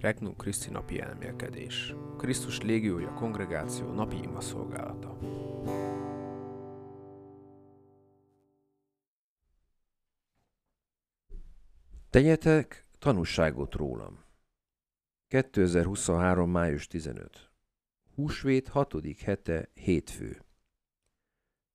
[0.00, 1.94] Regnum Christi napi elmélkedés.
[2.18, 5.18] Krisztus légiója kongregáció napi ima szolgálata.
[12.10, 14.24] Tegyetek tanúságot rólam.
[15.28, 16.50] 2023.
[16.50, 17.50] május 15.
[18.14, 18.94] Húsvét 6.
[19.18, 20.42] hete, hétfő.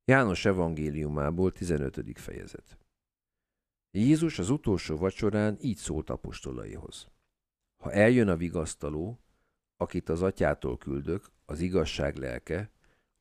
[0.06, 2.20] János evangéliumából 15.
[2.20, 2.78] fejezet.
[3.92, 7.08] Jézus az utolsó vacsorán így szólt apostolaihoz.
[7.82, 9.20] Ha eljön a vigasztaló,
[9.78, 12.72] akit az atyától küldök, az igazság lelke,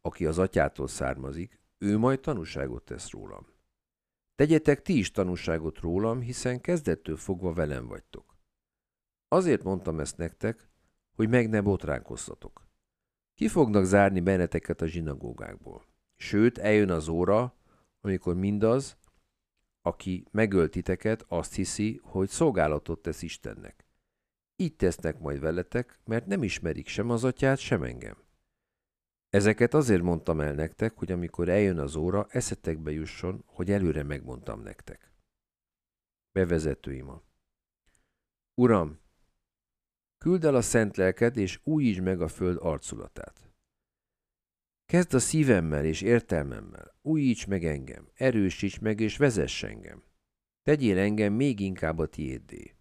[0.01, 3.47] aki az atyától származik, ő majd tanúságot tesz rólam.
[4.35, 8.37] Tegyetek ti is tanúságot rólam, hiszen kezdettől fogva velem vagytok.
[9.29, 10.69] Azért mondtam ezt nektek,
[11.15, 12.69] hogy meg ne botránkoztatok.
[13.35, 15.85] Ki fognak zárni benneteket a zsinagógákból?
[16.17, 17.57] Sőt, eljön az óra,
[18.01, 18.97] amikor mindaz,
[19.83, 23.90] aki megölt titeket, azt hiszi, hogy szolgálatot tesz Istennek.
[24.61, 28.17] Így tesznek majd veletek, mert nem ismerik sem az atyát, sem engem.
[29.29, 34.63] Ezeket azért mondtam el nektek, hogy amikor eljön az óra, eszetekbe jusson, hogy előre megmondtam
[34.63, 35.13] nektek.
[36.33, 37.23] Bevezető ima.
[38.55, 39.01] Uram,
[40.19, 43.53] küld el a szent lelked, és újítsd meg a föld arculatát.
[44.87, 50.03] Kezd a szívemmel és értelmemmel, újíts meg engem, erősíts meg és vezess engem.
[50.63, 52.75] Tegyél engem még inkább a tiéddé.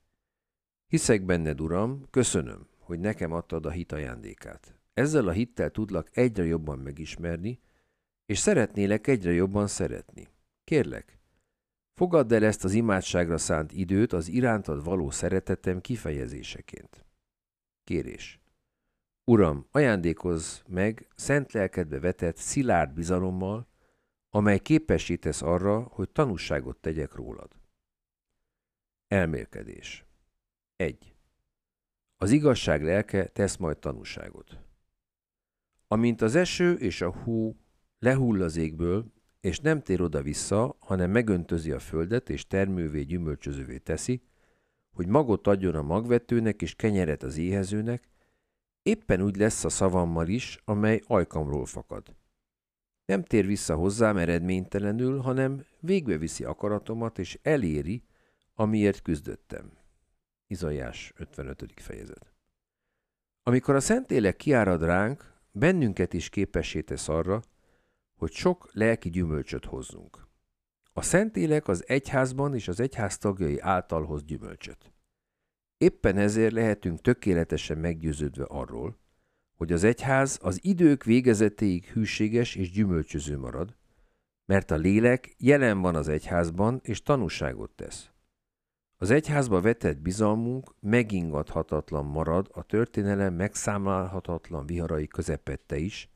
[0.90, 4.80] Hiszek benned, Uram, köszönöm, hogy nekem adtad a hit ajándékát.
[4.94, 7.60] Ezzel a hittel tudlak egyre jobban megismerni,
[8.26, 10.28] és szeretnélek egyre jobban szeretni.
[10.64, 11.20] Kérlek,
[11.94, 17.06] fogadd el ezt az imádságra szánt időt az irántad való szeretetem kifejezéseként.
[17.84, 18.40] Kérés.
[19.24, 23.68] Uram, ajándékozz meg szent lelkedbe vetett szilárd bizalommal,
[24.30, 27.52] amely képesítesz arra, hogy tanúságot tegyek rólad.
[29.08, 30.09] Elmélkedés
[30.80, 31.16] 1.
[32.18, 34.58] Az igazság lelke tesz majd tanúságot.
[35.88, 37.60] Amint az eső és a hú
[38.00, 44.22] lehull az égből, és nem tér oda-vissza, hanem megöntözi a földet, és termővé gyümölcsözővé teszi,
[44.92, 48.10] hogy magot adjon a magvetőnek és kenyeret az éhezőnek,
[48.82, 52.16] éppen úgy lesz a szavammal is, amely ajkamról fakad.
[53.06, 58.04] Nem tér vissza hozzám eredménytelenül, hanem végbeviszi akaratomat, és eléri,
[58.54, 59.79] amiért küzdöttem.
[60.52, 61.74] Izajás 55.
[61.76, 62.34] fejezet.
[63.44, 67.42] Amikor a Szentlélek kiárad ránk, bennünket is képessé tesz arra,
[68.16, 70.28] hogy sok lelki gyümölcsöt hozzunk.
[70.94, 74.94] A Szentlélek az egyházban és az egyház tagjai által hoz gyümölcsöt.
[75.78, 79.00] Éppen ezért lehetünk tökéletesen meggyőződve arról,
[79.56, 83.78] hogy az egyház az idők végezetéig hűséges és gyümölcsöző marad,
[84.46, 88.10] mert a lélek jelen van az egyházban és tanúságot tesz.
[89.02, 96.10] Az egyházba vetett bizalmunk megingathatatlan marad a történelem megszámlálhatatlan viharai közepette is,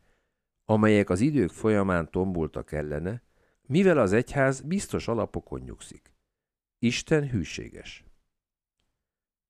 [0.65, 3.21] amelyek az idők folyamán tomboltak ellene,
[3.61, 6.13] mivel az egyház biztos alapokon nyugszik.
[6.79, 8.03] Isten hűséges.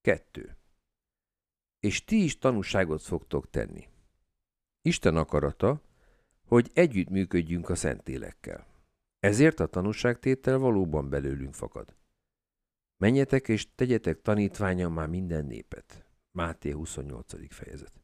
[0.02, 0.58] 2.
[1.80, 3.88] És ti is tanúságot fogtok tenni.
[4.82, 5.82] Isten akarata,
[6.48, 8.68] hogy együtt működjünk a Szentélekkel.
[9.20, 11.96] Ezért a tanúságtétel valóban belőlünk fakad.
[13.04, 16.06] Menjetek és tegyetek tanítványom már minden népet.
[16.32, 17.54] Máté 28.
[17.54, 18.04] fejezet.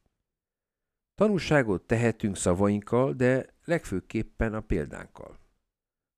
[1.14, 5.38] Tanúságot tehetünk szavainkkal, de legfőképpen a példánkkal.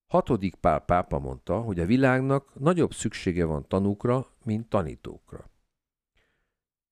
[0.07, 5.51] Hatodik Pál pápa mondta, hogy a világnak nagyobb szüksége van tanúkra, mint tanítókra.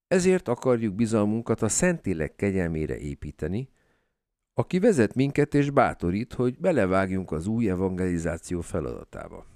[0.07, 3.69] Ezért akarjuk bizalmunkat a Szentélek kegyelmére építeni,
[4.55, 9.47] aki vezet minket és bátorít, hogy belevágjunk az új evangelizáció feladatába.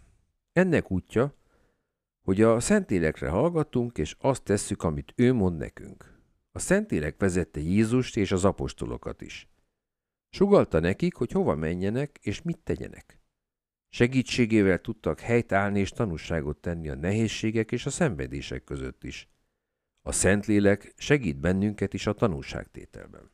[0.52, 1.34] Ennek útja,
[2.24, 6.22] hogy a Szentélekre hallgatunk, és azt tesszük, amit ő mond nekünk.
[6.52, 9.48] A Szentélek vezette Jézust és az apostolokat is.
[10.30, 13.20] Sugalta nekik, hogy hova menjenek és mit tegyenek.
[13.88, 19.28] Segítségével tudtak helyt állni és tanúságot tenni a nehézségek és a szenvedések között is.
[20.02, 23.30] A Szentlélek segít bennünket is a tanúságtételben.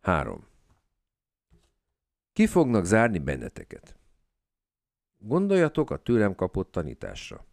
[0.00, 0.46] 3.
[2.32, 4.01] Ki fognak zárni benneteket?
[5.24, 7.46] Gondoljatok a tőlem kapott tanításra.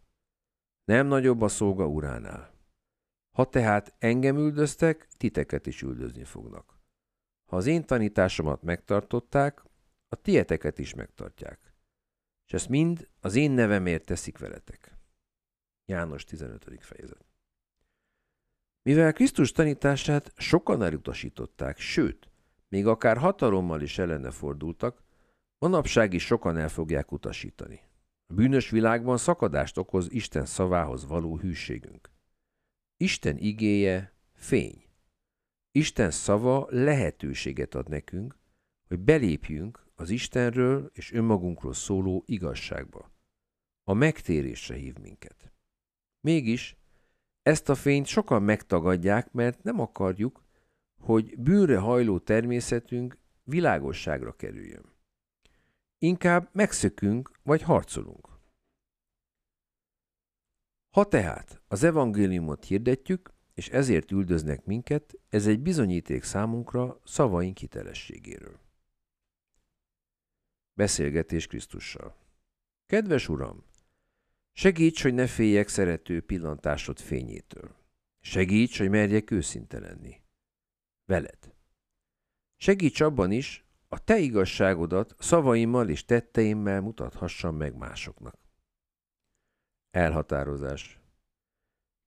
[0.84, 2.54] Nem nagyobb a szolga uránál.
[3.32, 6.80] Ha tehát engem üldöztek, titeket is üldözni fognak.
[7.46, 9.64] Ha az én tanításomat megtartották,
[10.08, 11.74] a tieteket is megtartják.
[12.46, 14.98] És ezt mind az én nevemért teszik veletek.
[15.86, 16.66] János 15.
[16.80, 17.26] fejezet.
[18.82, 22.30] Mivel Krisztus tanítását sokan elutasították, sőt,
[22.68, 25.04] még akár hatalommal is ellene fordultak,
[25.60, 27.82] Manapság is sokan el fogják utasítani.
[28.28, 32.12] A bűnös világban szakadást okoz Isten szavához való hűségünk.
[32.98, 34.84] Isten igéje fény.
[35.72, 38.38] Isten szava lehetőséget ad nekünk,
[38.88, 43.12] hogy belépjünk az Istenről és önmagunkról szóló igazságba.
[43.84, 45.52] A megtérésre hív minket.
[46.22, 46.78] Mégis
[47.42, 50.44] ezt a fényt sokan megtagadják, mert nem akarjuk,
[51.00, 54.98] hogy bűnre hajló természetünk világosságra kerüljön.
[56.02, 58.28] Inkább megszökünk vagy harcolunk.
[60.90, 68.60] Ha tehát az evangéliumot hirdetjük, és ezért üldöznek minket, ez egy bizonyíték számunkra szavaink hitelességéről.
[70.74, 72.16] Beszélgetés Krisztussal
[72.86, 73.64] Kedves Uram!
[74.52, 77.76] Segíts, hogy ne féljek szerető pillantásod fényétől.
[78.20, 80.22] Segíts, hogy merjek őszinte lenni.
[81.06, 81.54] Veled.
[82.56, 88.36] Segíts abban is, a te igazságodat szavaimmal és tetteimmel mutathassam meg másoknak.
[89.92, 91.02] Elhatározás.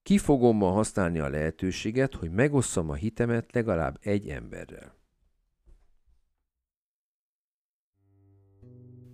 [0.03, 4.95] Ki fogom ma használni a lehetőséget, hogy megosszam a hitemet legalább egy emberrel.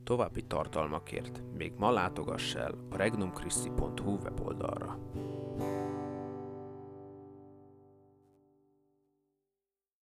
[0.03, 4.99] További tartalmakért még ma látogass el a regnumchristi.hu weboldalra.